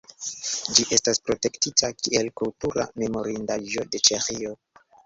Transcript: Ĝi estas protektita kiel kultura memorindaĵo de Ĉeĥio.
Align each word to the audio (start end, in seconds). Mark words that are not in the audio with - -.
Ĝi 0.77 0.85
estas 0.97 1.21
protektita 1.27 1.91
kiel 2.01 2.33
kultura 2.43 2.89
memorindaĵo 3.05 3.89
de 3.95 4.07
Ĉeĥio. 4.11 4.61